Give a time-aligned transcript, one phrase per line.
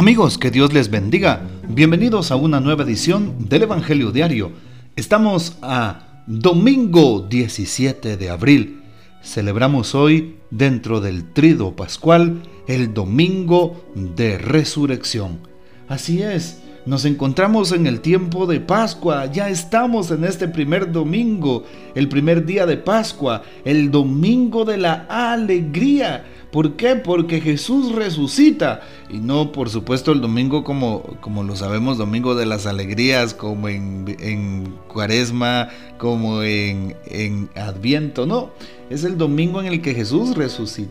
[0.00, 1.42] Amigos, que Dios les bendiga.
[1.68, 4.50] Bienvenidos a una nueva edición del Evangelio Diario.
[4.96, 8.80] Estamos a domingo 17 de abril.
[9.22, 15.40] Celebramos hoy, dentro del trido pascual, el domingo de resurrección.
[15.86, 21.64] Así es, nos encontramos en el tiempo de Pascua, ya estamos en este primer domingo,
[21.94, 26.24] el primer día de Pascua, el domingo de la alegría.
[26.50, 26.96] ¿Por qué?
[26.96, 28.80] Porque Jesús resucita.
[29.08, 33.68] Y no, por supuesto, el domingo como, como lo sabemos, domingo de las alegrías, como
[33.68, 35.68] en, en cuaresma,
[35.98, 38.50] como en, en adviento, no.
[38.90, 40.34] Es el domingo en el que Jesús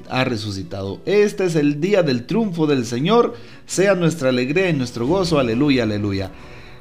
[0.09, 1.01] ha resucitado.
[1.05, 3.35] Este es el día del triunfo del Señor.
[3.65, 5.39] Sea nuestra alegría y nuestro gozo.
[5.39, 6.31] Aleluya, aleluya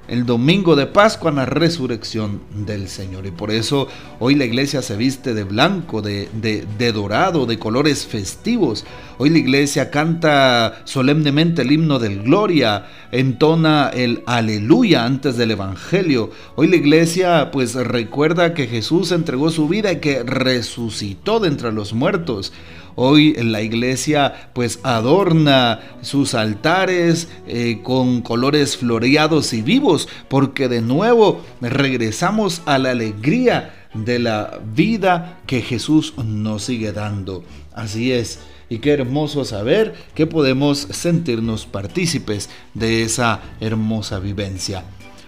[0.08, 3.26] el domingo de Pascua, la resurrección del Señor.
[3.26, 8.06] Y por eso hoy la iglesia se viste de blanco, de, de, dorado, de colores
[8.06, 8.86] festivos.
[9.18, 16.30] Hoy la iglesia canta solemnemente el himno del gloria, entona el aleluya antes del evangelio.
[16.56, 21.70] Hoy la iglesia pues recuerda que Jesús entregó su vida y que resucitó de entre
[21.72, 22.52] los muertos.
[23.00, 30.80] Hoy la iglesia pues adorna sus altares eh, con colores floreados y vivos porque de
[30.80, 37.44] nuevo regresamos a la alegría de la vida que Jesús nos sigue dando.
[37.72, 38.40] Así es.
[38.68, 44.82] Y qué hermoso saber que podemos sentirnos partícipes de esa hermosa vivencia.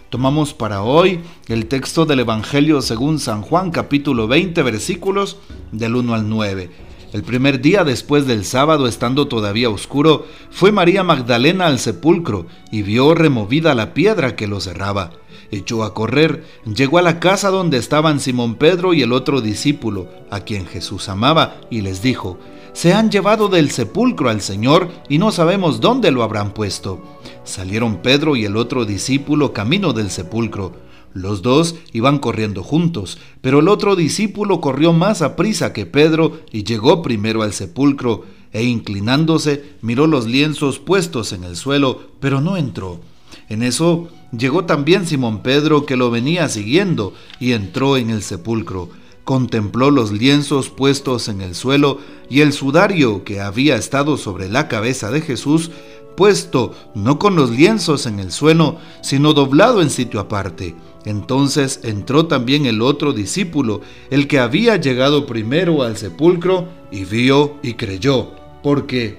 [0.09, 5.37] Tomamos para hoy el texto del Evangelio según San Juan capítulo 20 versículos
[5.71, 6.90] del 1 al 9.
[7.13, 12.83] El primer día después del sábado, estando todavía oscuro, fue María Magdalena al sepulcro y
[12.83, 15.11] vio removida la piedra que lo cerraba.
[15.51, 20.09] Echó a correr, llegó a la casa donde estaban Simón Pedro y el otro discípulo,
[20.31, 22.39] a quien Jesús amaba, y les dijo,
[22.73, 27.03] Se han llevado del sepulcro al Señor y no sabemos dónde lo habrán puesto.
[27.43, 30.90] Salieron Pedro y el otro discípulo camino del sepulcro.
[31.13, 36.41] Los dos iban corriendo juntos, pero el otro discípulo corrió más a prisa que Pedro
[36.53, 42.41] y llegó primero al sepulcro, e inclinándose miró los lienzos puestos en el suelo, pero
[42.41, 43.01] no entró.
[43.49, 48.89] En eso llegó también Simón Pedro, que lo venía siguiendo, y entró en el sepulcro.
[49.25, 51.99] Contempló los lienzos puestos en el suelo
[52.29, 55.71] y el sudario que había estado sobre la cabeza de Jesús,
[56.17, 60.75] puesto no con los lienzos en el suelo, sino doblado en sitio aparte.
[61.05, 67.57] Entonces entró también el otro discípulo, el que había llegado primero al sepulcro, y vio
[67.63, 68.33] y creyó,
[68.63, 69.19] porque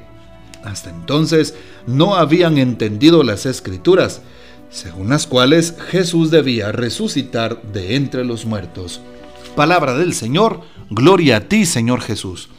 [0.64, 1.56] hasta entonces
[1.88, 4.22] no habían entendido las escrituras,
[4.70, 9.02] según las cuales Jesús debía resucitar de entre los muertos.
[9.56, 12.50] Palabra del Señor, gloria a ti Señor Jesús.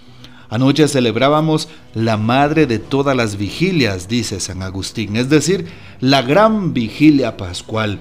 [0.53, 5.67] Anoche celebrábamos la madre de todas las vigilias, dice San Agustín, es decir,
[5.99, 7.99] la gran vigilia pascual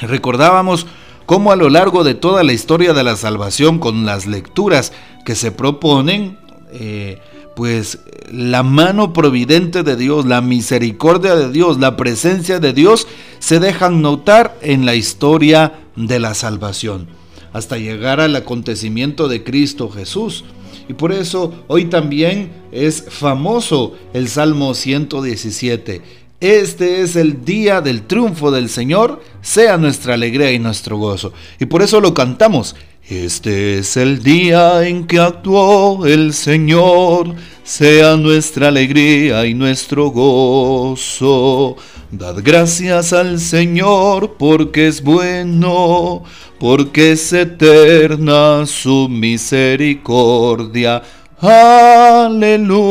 [0.00, 0.86] Recordábamos
[1.24, 4.92] cómo a lo largo de toda la historia de la salvación, con las lecturas
[5.24, 6.38] que se proponen,
[6.72, 7.20] eh,
[7.54, 8.00] pues
[8.30, 13.06] la mano providente de Dios, la misericordia de Dios, la presencia de Dios
[13.38, 17.08] se dejan notar en la historia de la salvación,
[17.52, 20.44] hasta llegar al acontecimiento de Cristo Jesús.
[20.88, 28.02] Y por eso hoy también es famoso el Salmo 117 este es el día del
[28.02, 31.32] triunfo del Señor, sea nuestra alegría y nuestro gozo.
[31.58, 32.76] Y por eso lo cantamos.
[33.08, 41.76] Este es el día en que actuó el Señor, sea nuestra alegría y nuestro gozo.
[42.10, 46.22] Dad gracias al Señor porque es bueno,
[46.58, 51.02] porque es eterna su misericordia.
[51.40, 52.86] Aleluya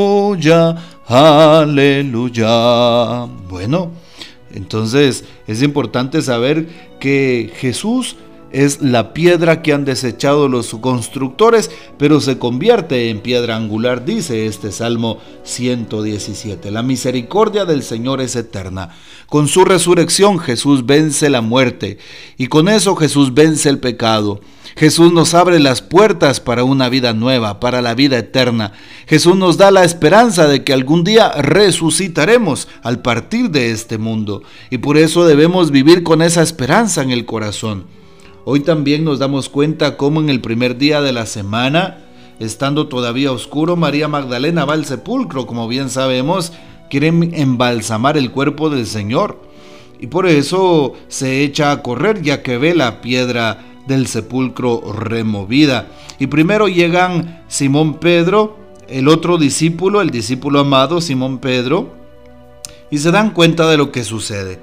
[1.08, 2.48] Aleluya.
[3.48, 3.92] Bueno,
[4.52, 6.68] entonces es importante saber
[7.00, 8.16] que Jesús
[8.56, 14.46] es la piedra que han desechado los constructores, pero se convierte en piedra angular, dice
[14.46, 16.72] este Salmo 117.
[16.72, 18.96] La misericordia del Señor es eterna.
[19.28, 21.98] Con su resurrección Jesús vence la muerte
[22.38, 24.40] y con eso Jesús vence el pecado.
[24.78, 28.72] Jesús nos abre las puertas para una vida nueva, para la vida eterna.
[29.06, 34.44] Jesús nos da la esperanza de que algún día resucitaremos al partir de este mundo.
[34.70, 38.05] Y por eso debemos vivir con esa esperanza en el corazón.
[38.48, 41.98] Hoy también nos damos cuenta cómo en el primer día de la semana,
[42.40, 46.54] estando todavía oscuro, María Magdalena va al sepulcro, como bien sabemos,
[46.88, 49.42] quieren embalsamar el cuerpo del Señor.
[50.00, 55.88] Y por eso se echa a correr ya que ve la piedra del sepulcro removida.
[56.20, 61.96] Y primero llegan Simón Pedro, el otro discípulo, el discípulo amado Simón Pedro,
[62.92, 64.60] y se dan cuenta de lo que sucede.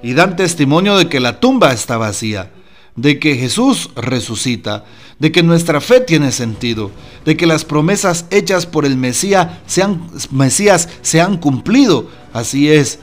[0.00, 2.52] Y dan testimonio de que la tumba está vacía,
[2.96, 4.84] de que Jesús resucita,
[5.18, 6.90] de que nuestra fe tiene sentido,
[7.24, 12.08] de que las promesas hechas por el Mesías se han, cumplido.
[12.32, 12.98] Así es,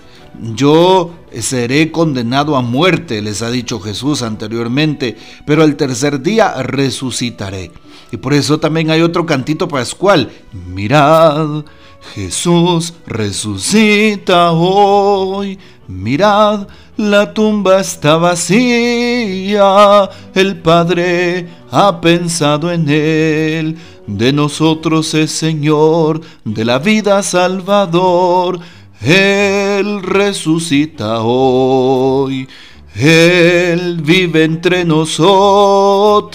[0.56, 7.72] yo seré condenado a muerte, les ha dicho Jesús anteriormente, pero al tercer día resucitaré.
[8.12, 10.31] Y por eso también hay otro cantito pascual.
[10.68, 11.66] Mirad,
[12.13, 15.57] Jesús resucita hoy.
[15.88, 20.10] Mirad, la tumba está vacía.
[20.34, 23.78] El Padre ha pensado en él.
[24.08, 28.60] De nosotros es Señor, de la vida Salvador.
[29.02, 32.48] Él resucita hoy.
[32.96, 36.26] Él vive entre nosotros.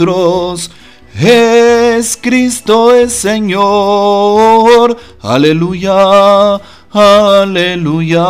[1.18, 4.96] Es Cristo es Señor.
[5.20, 6.60] Aleluya,
[6.92, 8.24] aleluya.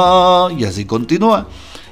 [0.56, 1.46] Y así continúa.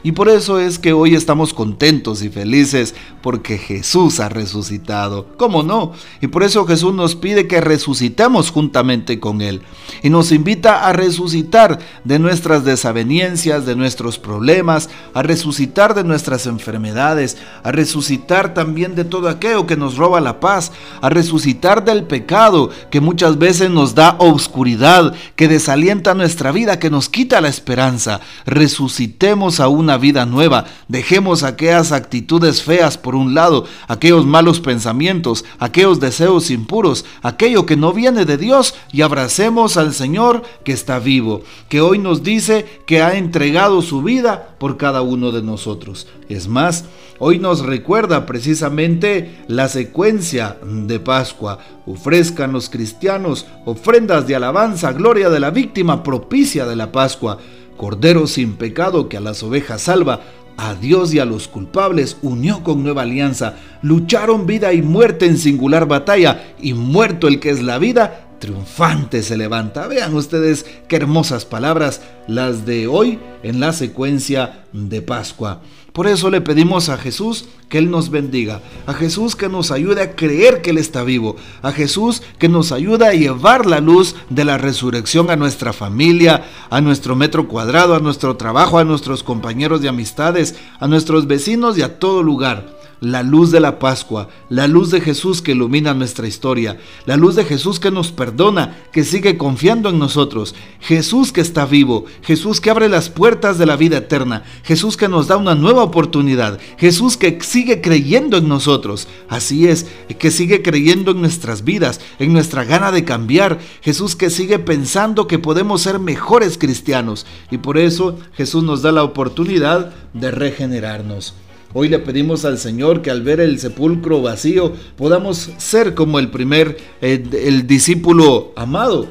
[0.06, 5.26] Y por eso es que hoy estamos contentos y felices porque Jesús ha resucitado.
[5.36, 5.94] ¿Cómo no?
[6.20, 9.62] Y por eso Jesús nos pide que resucitemos juntamente con Él.
[10.04, 16.46] Y nos invita a resucitar de nuestras desavenencias, de nuestros problemas, a resucitar de nuestras
[16.46, 20.70] enfermedades, a resucitar también de todo aquello que nos roba la paz,
[21.00, 26.90] a resucitar del pecado que muchas veces nos da obscuridad, que desalienta nuestra vida, que
[26.90, 28.20] nos quita la esperanza.
[28.44, 30.66] Resucitemos a una vida nueva.
[30.88, 37.76] Dejemos aquellas actitudes feas por un lado, aquellos malos pensamientos, aquellos deseos impuros, aquello que
[37.76, 42.81] no viene de Dios y abracemos al Señor que está vivo, que hoy nos dice
[42.87, 46.06] que ha entregado su vida por cada uno de nosotros.
[46.28, 46.84] Es más,
[47.19, 51.58] hoy nos recuerda precisamente la secuencia de Pascua.
[51.87, 57.38] Ofrezcan los cristianos ofrendas de alabanza, gloria de la víctima propicia de la Pascua.
[57.76, 60.20] Cordero sin pecado que a las ovejas salva,
[60.56, 63.56] a Dios y a los culpables unió con nueva alianza.
[63.82, 69.22] Lucharon vida y muerte en singular batalla, y muerto el que es la vida, triunfante
[69.22, 69.86] se levanta.
[69.86, 75.60] Vean ustedes qué hermosas palabras las de hoy en la secuencia de Pascua.
[75.92, 80.02] Por eso le pedimos a Jesús que Él nos bendiga, a Jesús que nos ayude
[80.02, 84.14] a creer que Él está vivo, a Jesús que nos ayude a llevar la luz
[84.28, 89.22] de la resurrección a nuestra familia, a nuestro metro cuadrado, a nuestro trabajo, a nuestros
[89.22, 94.28] compañeros de amistades, a nuestros vecinos y a todo lugar la luz de la Pascua,
[94.48, 98.76] la luz de Jesús que ilumina nuestra historia, la luz de Jesús que nos perdona,
[98.93, 103.66] que sigue confiando en nosotros, Jesús que está vivo, Jesús que abre las puertas de
[103.66, 108.48] la vida eterna, Jesús que nos da una nueva oportunidad, Jesús que sigue creyendo en
[108.48, 109.87] nosotros, así es,
[110.19, 115.26] que sigue creyendo en nuestras vidas, en nuestra gana de cambiar, Jesús que sigue pensando
[115.26, 121.34] que podemos ser mejores cristianos y por eso Jesús nos da la oportunidad de regenerarnos.
[121.78, 126.31] Hoy le pedimos al Señor que al ver el sepulcro vacío podamos ser como el
[126.31, 129.08] primer, el, discípulo amado,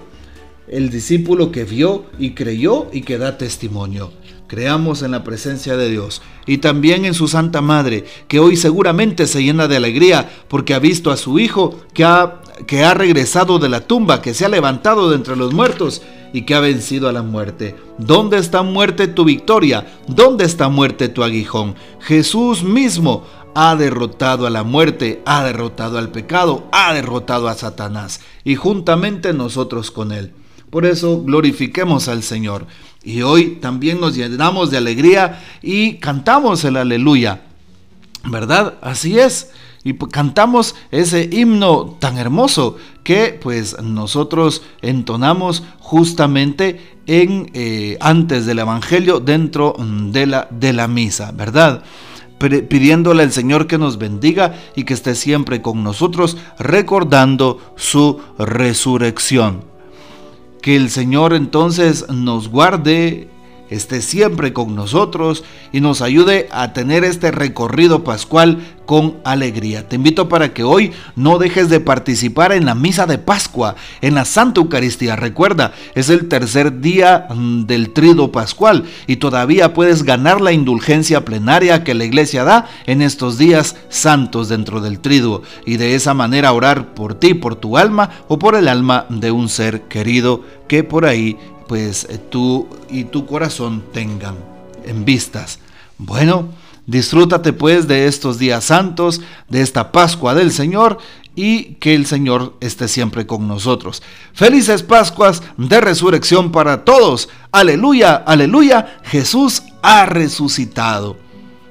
[0.67, 4.11] el discípulo que vio y creyó y que da testimonio.
[4.47, 9.27] Creamos en la presencia de Dios y también en su Santa Madre, que hoy seguramente
[9.27, 13.59] se llena de alegría porque ha visto a su Hijo que ha, que ha regresado
[13.59, 16.01] de la tumba, que se ha levantado de entre los muertos
[16.35, 17.77] y que ha vencido a la muerte.
[17.97, 19.87] ¿Dónde está muerte tu victoria?
[20.05, 21.75] ¿Dónde está muerte tu aguijón?
[22.01, 23.23] Jesús mismo
[23.53, 29.31] ha derrotado a la muerte, ha derrotado al pecado, ha derrotado a Satanás y juntamente
[29.31, 30.33] nosotros con él.
[30.69, 32.67] Por eso glorifiquemos al Señor.
[33.01, 37.43] Y hoy también nos llenamos de alegría y cantamos el aleluya.
[38.27, 38.75] ¿Verdad?
[38.81, 39.51] Así es
[39.85, 48.59] y cantamos ese himno tan hermoso que pues nosotros entonamos justamente en eh, antes del
[48.59, 51.83] evangelio dentro de la, de la misa, ¿verdad?
[52.39, 59.63] pidiéndole al Señor que nos bendiga y que esté siempre con nosotros recordando su resurrección.
[60.61, 63.29] Que el Señor entonces nos guarde
[63.75, 69.87] esté siempre con nosotros y nos ayude a tener este recorrido pascual con alegría.
[69.87, 74.15] Te invito para que hoy no dejes de participar en la misa de Pascua, en
[74.15, 75.15] la Santa Eucaristía.
[75.15, 81.25] Recuerda, es el tercer día mm, del trido pascual y todavía puedes ganar la indulgencia
[81.25, 86.13] plenaria que la iglesia da en estos días santos dentro del trido y de esa
[86.13, 90.41] manera orar por ti, por tu alma o por el alma de un ser querido
[90.67, 94.35] que por ahí pues eh, tú y tu corazón tengan
[94.85, 95.59] en vistas.
[95.97, 96.49] Bueno,
[96.85, 100.97] disfrútate pues de estos días santos, de esta Pascua del Señor
[101.35, 104.01] y que el Señor esté siempre con nosotros.
[104.33, 107.29] Felices Pascuas de resurrección para todos.
[107.51, 111.17] Aleluya, aleluya, Jesús ha resucitado.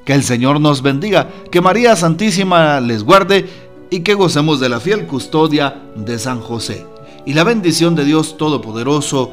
[0.04, 3.48] Que el Señor nos bendiga, que María Santísima les guarde
[3.88, 6.84] y que gocemos de la fiel custodia de San José.
[7.24, 9.32] Y la bendición de Dios Todopoderoso,